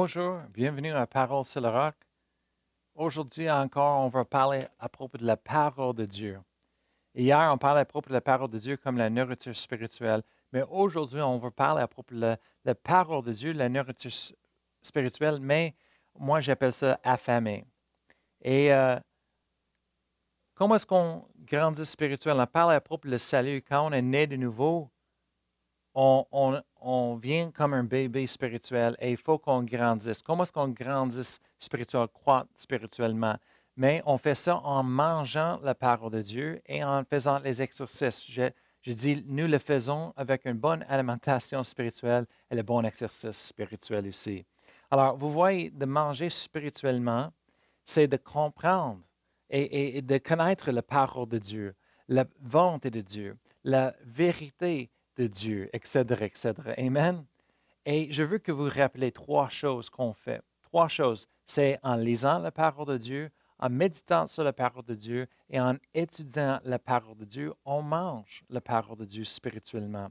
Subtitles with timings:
[0.00, 1.96] Bonjour, bienvenue à Parole sur le roc.
[2.94, 6.38] Aujourd'hui encore, on va parler à propos de la parole de Dieu.
[7.16, 10.22] Hier, on parlait à propos de la parole de Dieu comme la nourriture spirituelle,
[10.52, 14.12] mais aujourd'hui, on va parler à propos de la, parole de Dieu, la nourriture
[14.80, 15.74] spirituelle, mais
[16.16, 17.64] moi, j'appelle ça affamé.
[18.40, 19.00] Et euh,
[20.54, 22.44] comment est-ce qu'on grandit spirituellement?
[22.44, 23.62] On parle à propos du salut.
[23.68, 24.92] Quand on est né de nouveau,
[26.80, 30.22] on, vient comme un bébé spirituel et il faut qu'on grandisse.
[30.22, 33.36] Comment est-ce qu'on grandisse spirituellement, croître spirituellement?
[33.76, 38.24] Mais on fait ça en mangeant la parole de Dieu et en faisant les exercices.
[38.28, 44.06] Je, dis, nous le faisons avec une bonne alimentation spirituelle et le bon exercice spirituel
[44.08, 44.44] aussi.
[44.90, 47.30] Alors, vous voyez, de manger spirituellement,
[47.84, 49.00] c'est de comprendre
[49.50, 51.74] et, de connaître la parole de Dieu,
[52.08, 56.54] la volonté de Dieu, la vérité de Dieu, etc., etc.
[56.78, 57.24] Amen.
[57.84, 60.40] Et je veux que vous rappelez trois choses qu'on fait.
[60.62, 61.26] Trois choses.
[61.44, 65.60] C'est en lisant la parole de Dieu, en méditant sur la parole de Dieu et
[65.60, 70.08] en étudiant la parole de Dieu, on mange la parole de Dieu spirituellement.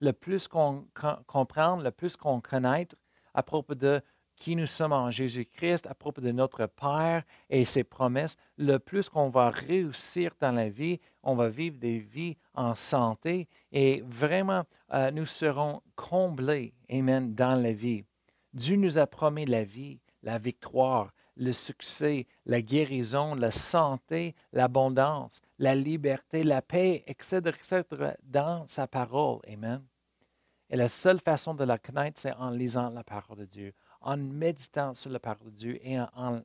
[0.00, 0.86] Le plus qu'on
[1.26, 2.88] comprend, le plus qu'on connaît
[3.32, 4.00] à propos de
[4.36, 9.08] qui nous sommes en Jésus-Christ, à propos de notre Père et ses promesses, le plus
[9.08, 14.64] qu'on va réussir dans la vie, on va vivre des vies en santé et vraiment,
[14.92, 18.04] euh, nous serons comblés, Amen, dans la vie.
[18.52, 25.40] Dieu nous a promis la vie, la victoire, le succès, la guérison, la santé, l'abondance,
[25.58, 27.42] la liberté, la paix, etc.,
[28.22, 29.40] dans sa parole.
[29.52, 29.82] Amen.
[30.70, 34.16] Et la seule façon de la connaître, c'est en lisant la parole de Dieu, en
[34.16, 36.42] méditant sur la parole de Dieu et en,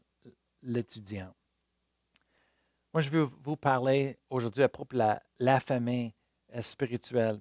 [0.61, 1.33] l'étudiant.
[3.01, 7.39] Je veux vous parler aujourd'hui à propos de la, la euh, spirituelle.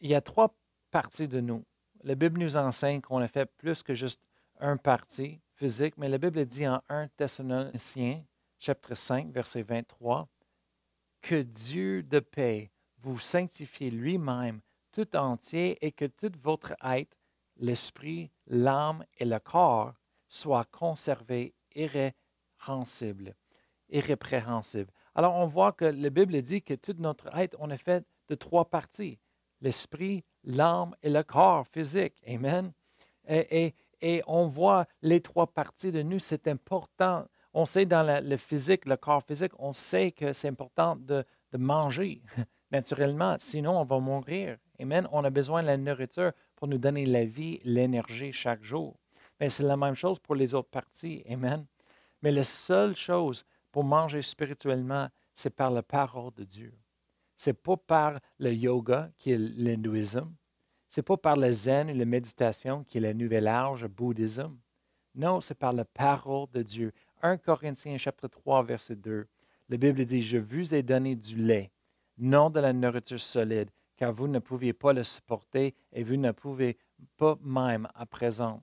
[0.00, 0.54] Il y a trois
[0.92, 1.64] parties de nous.
[2.04, 4.20] La Bible nous enseigne qu'on a fait plus que juste
[4.60, 8.22] un parti physique, mais la Bible dit en 1 Thessaloniciens,
[8.58, 10.28] chapitre 5, verset 23,
[11.20, 14.60] que Dieu de paix vous sanctifie lui-même
[14.92, 17.16] tout entier et que toute votre être,
[17.56, 19.94] l'esprit, l'âme et le corps
[20.28, 23.34] soient conservés irrépréhensibles.
[23.92, 24.90] Irrépréhensibles.
[25.14, 28.34] Alors, on voit que la Bible dit que toute notre être, on est fait de
[28.34, 29.18] trois parties
[29.62, 32.14] l'esprit, l'âme et le corps physique.
[32.26, 32.72] Amen.
[33.28, 33.72] Et,
[34.26, 37.24] on voit les trois parties de nous, c'est important.
[37.54, 41.58] On sait dans le physique, le corps physique, on sait que c'est important de, de
[41.58, 42.20] manger
[42.72, 44.56] naturellement, sinon on va mourir.
[44.80, 45.06] Amen.
[45.12, 48.96] On a besoin de la nourriture pour nous donner la vie, l'énergie chaque jour.
[49.38, 51.22] Mais c'est la même chose pour les autres parties.
[51.30, 51.64] Amen.
[52.22, 56.74] Mais la seule chose pour manger spirituellement, c'est par la parole de Dieu.
[57.36, 60.32] C'est pas par le yoga qui est l'hindouisme.
[60.88, 64.56] C'est pas par le zen et la méditation qui est le nouvel âge, le bouddhisme.
[65.14, 66.92] Non, c'est par la parole de Dieu.
[67.22, 69.26] 1 Corinthiens chapitre 3, verset 2.
[69.70, 71.72] La Bible dit, je vous ai donné du lait,
[72.18, 76.32] non de la nourriture solide, car vous ne pouviez pas le supporter et vous ne
[76.32, 76.76] pouvez
[77.16, 78.62] pas même à présent.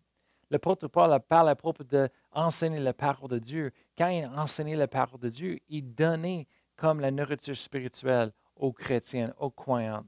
[0.51, 3.71] L'apôtre Paul parle à propos d'enseigner la parole de Dieu.
[3.99, 9.33] Quand il enseignait la parole de Dieu, il donnait comme la nourriture spirituelle aux chrétiennes,
[9.37, 10.07] aux croyantes.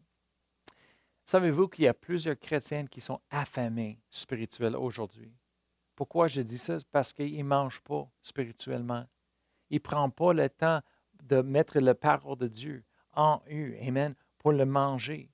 [1.26, 5.36] Savez-vous qu'il y a plusieurs chrétiennes qui sont affamées spirituelles aujourd'hui?
[5.94, 6.78] Pourquoi je dis ça?
[6.90, 9.06] Parce qu'ils ne mangent pas spirituellement.
[9.70, 10.80] Ils ne prennent pas le temps
[11.24, 15.30] de mettre la parole de Dieu en eux, Amen, pour le manger.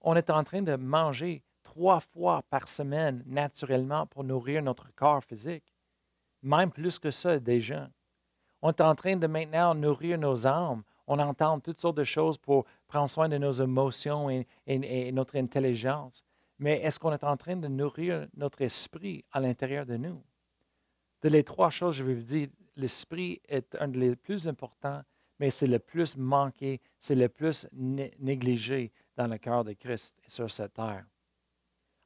[0.00, 5.22] On est en train de manger trois fois par semaine naturellement pour nourrir notre corps
[5.22, 5.71] physique.
[6.42, 7.88] Même plus que ça déjà.
[8.60, 12.38] On est en train de maintenant nourrir nos âmes on entend toutes sortes de choses
[12.38, 16.22] pour prendre soin de nos émotions et, notre intelligence.
[16.58, 20.22] Mais est-ce qu'on est en train de nourrir notre esprit à l'intérieur de nous?
[21.22, 25.02] De les trois choses, je vais vous dire, l'esprit est un des plus importants,
[25.38, 30.50] mais c'est le plus manqué, c'est le plus négligé dans le cœur de Christ sur
[30.50, 31.04] cette terre.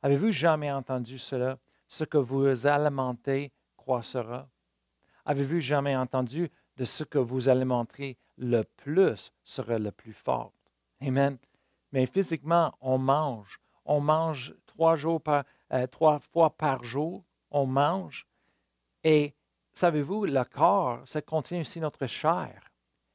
[0.02, 1.58] Avez-vous jamais entendu cela?
[1.88, 3.52] Ce que vous alimentez
[3.86, 4.48] croissera.
[5.24, 10.52] Avez-vous jamais entendu de ce que vous alimenterez le plus sera le plus fort?
[11.00, 11.38] Amen.
[11.92, 13.60] Mais physiquement, on mange.
[13.84, 17.24] On mange trois, jours par, euh, trois fois par jour.
[17.52, 18.26] On mange.
[19.04, 19.34] Et
[19.72, 22.60] savez-vous, le corps, ça contient aussi notre chair.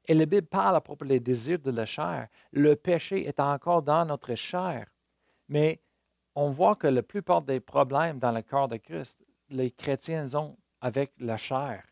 [0.06, 2.30] Et la Bible parle à propos des désirs de la chair.
[2.54, 4.88] Le péché est encore dans notre chair.
[5.50, 5.82] Mais
[6.34, 10.56] on voit que la plupart des problèmes dans le corps de Christ, les chrétiens ont
[10.82, 11.84] avec la chair.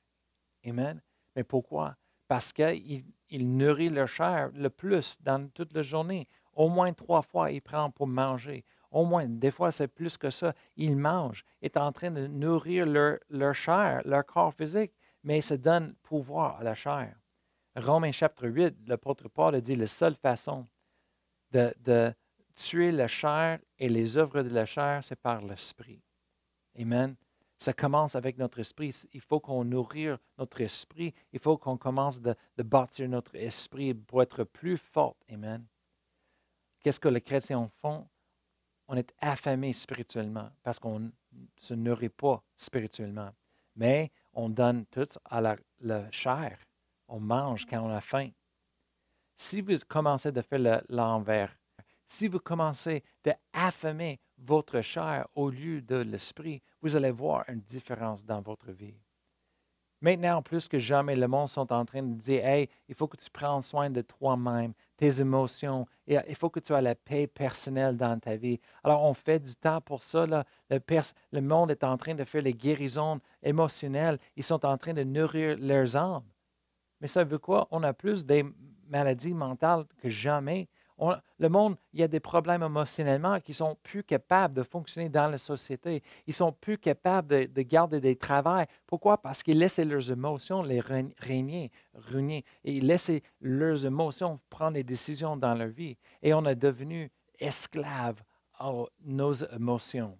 [0.65, 1.01] Amen.
[1.35, 1.95] Mais pourquoi?
[2.27, 6.27] Parce qu'ils il nourrit leur chair le plus dans toute la journée.
[6.53, 8.65] Au moins trois fois, il prend pour manger.
[8.91, 10.53] Au moins, des fois, c'est plus que ça.
[10.75, 14.91] Ils mangent, est en train de nourrir leur, chair, leur corps physique,
[15.23, 17.15] mais ils se donnent pouvoir à la chair.
[17.75, 20.67] Romains chapitre 8, l'apôtre Paul dit la seule façon
[21.51, 22.13] de, de
[22.55, 26.01] tuer la chair et les œuvres de la chair, c'est par l'esprit.
[26.77, 27.15] Amen.
[27.59, 28.95] Ça commence avec notre esprit.
[29.11, 31.13] Il faut qu'on nourrir notre esprit.
[31.33, 35.17] Il faut qu'on commence de, bâtir notre esprit pour être plus fort.
[35.29, 35.65] Amen.
[36.79, 38.07] Qu'est-ce que les chrétiens font?
[38.87, 41.09] On est affamé spirituellement parce qu'on ne
[41.57, 43.31] se nourrit pas spirituellement.
[43.75, 46.57] Mais on donne tout à la, la chair.
[47.09, 48.29] On mange quand on a faim.
[49.35, 51.57] Si vous commencez de faire l'envers,
[52.07, 58.25] si vous commencez d'affamer votre chair au lieu de l'esprit, vous allez voir une différence
[58.25, 58.95] dans votre vie.
[60.01, 63.17] Maintenant, plus que jamais, le monde sont en train de dire Hey, il faut que
[63.17, 67.27] tu prennes soin de toi-même, tes émotions, et il faut que tu aies la paix
[67.27, 68.61] personnelle dans ta vie.
[68.81, 70.25] Alors, on fait du temps pour ça.
[70.25, 70.79] Le,
[71.31, 74.19] le, monde est en train de faire les guérisons émotionnelles.
[74.37, 76.23] Ils sont en train de nourrir leurs âmes.
[77.01, 77.67] Mais ça veut quoi?
[77.71, 78.45] On a plus des
[78.87, 80.69] maladies mentales que jamais
[81.37, 85.27] le monde, il y a des problèmes émotionnellement qui sont plus capables de fonctionner dans
[85.27, 86.03] la société.
[86.27, 88.65] Ils sont plus capables de, garder des travails.
[88.85, 89.21] Pourquoi?
[89.21, 94.83] Parce qu'ils laissent leurs émotions les régner, régner, et ils laissent leurs émotions prendre des
[94.83, 95.97] décisions dans leur vie.
[96.21, 98.21] Et on est devenu esclaves
[98.59, 98.71] à
[99.05, 100.17] nos émotions.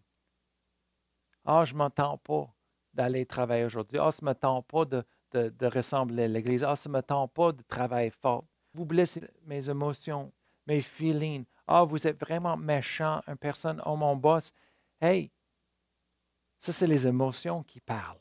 [1.44, 2.54] Ah, je ne m'entends pas
[2.94, 3.98] d'aller travailler aujourd'hui.
[4.00, 5.04] Ah, ça ne me tente pas de,
[5.34, 6.64] de ressembler à l'Église.
[6.64, 8.46] Ah, ça ne me tente pas de travailler fort.
[8.74, 10.32] Vous blessez mes émotions
[10.70, 11.46] mes feelings.
[11.68, 14.54] Ah, vous êtes vraiment méchant, une personne, oh mon boss.
[15.02, 15.32] Hey,
[16.60, 18.20] ça, c'est les émotions qui parlent.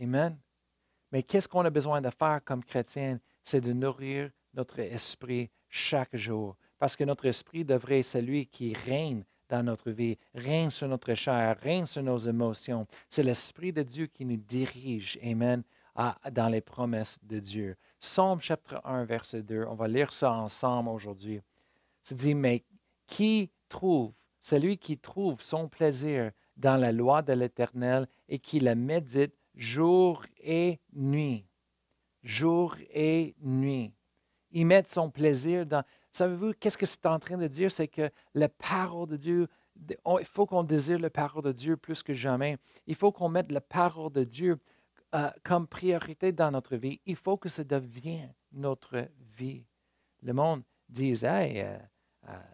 [0.00, 0.38] Amen.
[1.10, 3.20] Mais qu'est-ce qu'on a besoin de faire comme chrétien?
[3.44, 6.56] C'est de nourrir notre esprit chaque jour.
[6.78, 11.14] Parce que notre esprit devrait être celui qui règne dans notre vie, règne sur notre
[11.14, 12.86] chair, règne sur nos émotions.
[13.08, 15.62] C'est l'Esprit de Dieu qui nous dirige, Amen,
[16.32, 17.76] dans les promesses de Dieu.
[18.00, 21.42] Somme chapitre 1, verset 2, on va lire ça ensemble aujourd'hui
[22.02, 22.64] se dit, mais
[23.06, 28.74] qui trouve, celui qui trouve son plaisir dans la loi de l'Éternel et qui la
[28.74, 31.46] médite jour et nuit.
[32.22, 33.92] Jour et nuit.
[34.50, 35.84] Il met son plaisir dans...
[36.12, 37.72] Savez-vous, qu'est-ce que c'est en train de dire?
[37.72, 39.48] C'est que la parole de Dieu,
[39.88, 42.58] il faut qu'on désire la parole de Dieu plus que jamais.
[42.86, 44.58] Il faut qu'on mette la parole de Dieu
[45.14, 47.00] euh, comme priorité dans notre vie.
[47.06, 49.64] Il faut que ça devienne notre vie.
[50.22, 51.78] Le monde dit, hey, euh,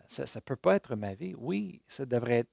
[0.07, 1.35] ça ne peut pas être ma vie.
[1.37, 2.51] Oui, ça devrait être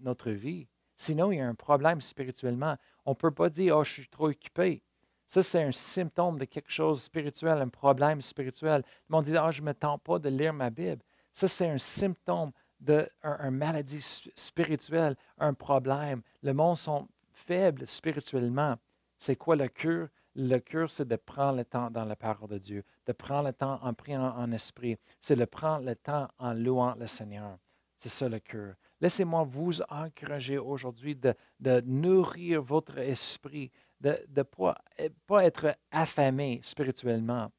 [0.00, 0.68] notre vie.
[0.96, 2.76] Sinon, il y a un problème spirituellement.
[3.06, 4.82] On ne peut pas dire, oh, je suis trop occupé.
[5.26, 8.82] Ça, c'est un symptôme de quelque chose de spirituel, un problème spirituel.
[9.08, 11.02] Le monde dit, oh, je ne me tente pas de lire ma Bible.
[11.32, 12.50] Ça, c'est un symptôme
[12.80, 14.00] d'une un maladie
[14.34, 16.22] spirituelle, un problème.
[16.42, 18.76] Le monde sont faibles spirituellement.
[19.18, 20.08] C'est quoi la cure?
[20.34, 23.54] Le cure, c'est de prendre le temps dans la parole de Dieu, de prendre le
[23.54, 24.96] temps en priant en esprit.
[25.22, 27.56] C'est de prendre le temps en louant le Seigneur.
[27.96, 28.74] C'est ça le cure.
[29.00, 31.34] Laissez-moi vous encourager aujourd'hui de,
[31.86, 34.76] nourrir votre esprit, de ne pas,
[35.26, 37.50] pas être affamé spirituellement.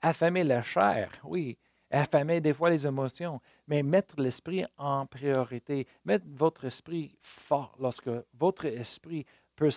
[0.00, 1.58] Affamer la chair, oui,
[1.90, 8.10] affamer des fois les émotions, mais mettre l'esprit en priorité, mettre votre esprit fort lorsque
[8.32, 9.70] votre esprit peut,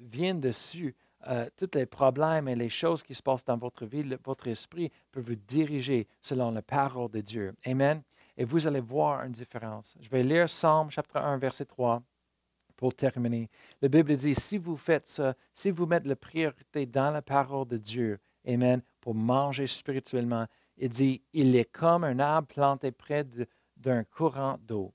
[0.00, 0.96] vient dessus
[1.26, 4.92] euh, tous les problèmes et les choses qui se passent dans votre vie, votre esprit
[5.10, 7.54] peut vous diriger selon la parole de Dieu.
[7.66, 8.02] Amen.
[8.36, 9.96] Et vous allez voir une différence.
[10.00, 12.02] Je vais lire Psalm chapitre 1, verset 3
[12.76, 13.50] pour terminer.
[13.82, 17.66] La Bible dit, si vous faites ça, si vous mettez la priorité dans la parole
[17.66, 20.46] de Dieu, Amen, pour manger spirituellement,
[20.76, 23.26] il dit, il est comme un arbre planté près
[23.76, 24.94] d'un courant d'eau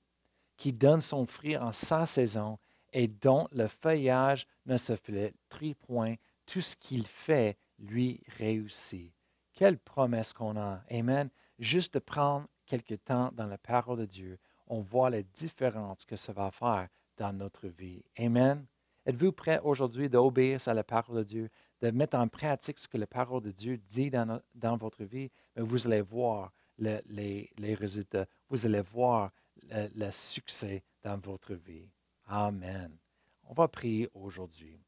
[0.56, 2.58] qui donne son fruit en sa saison
[2.94, 9.12] et dont le feuillage ne se flétrit point, tout ce qu'il fait lui réussit.
[9.54, 10.82] Quelle promesse qu'on a.
[10.90, 11.30] Amen.
[11.60, 16.16] Juste de prendre quelque temps dans la parole de Dieu, on voit la différence que
[16.16, 18.04] ça va faire dans notre vie.
[18.18, 18.66] Amen.
[19.06, 21.50] Êtes-vous prêt aujourd'hui d'obéir à la parole de Dieu,
[21.82, 25.30] de mettre en pratique ce que la parole de Dieu dit dans, dans votre vie?
[25.56, 28.26] Mais vous allez voir les, résultats.
[28.50, 29.32] Vous allez voir
[29.70, 31.90] le succès dans votre vie.
[32.26, 32.98] Amen.
[33.44, 34.80] On va prier aujourd'hui.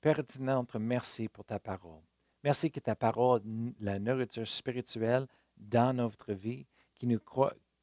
[0.00, 2.02] Père notre merci pour ta parole.
[2.44, 3.42] Merci que ta parole,
[3.80, 5.26] la nourriture spirituelle
[5.56, 7.20] dans notre vie, qui nous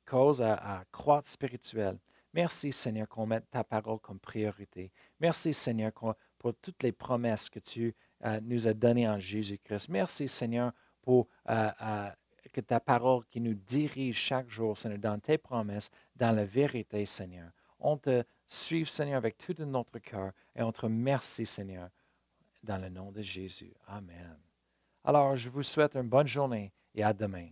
[0.06, 1.98] cause à, croître spirituel.
[2.34, 4.92] Merci Seigneur qu'on mette ta parole comme priorité.
[5.20, 7.96] Merci Seigneur pour toutes les promesses que tu
[8.26, 9.90] euh, nous as données en Jésus-Christ.
[9.90, 10.72] Merci Seigneur
[11.02, 12.10] pour euh, euh,
[12.52, 17.06] que ta parole qui nous dirige chaque jour, Seigneur, dans tes promesses, dans la vérité,
[17.06, 17.52] Seigneur.
[17.80, 21.90] On te suit, Seigneur, avec tout notre cœur et on te remercie, Seigneur,
[22.64, 23.74] dans le nom de Jésus.
[23.88, 24.38] Amen.
[25.04, 27.50] Alors, je vous souhaite une bonne journée et à demain.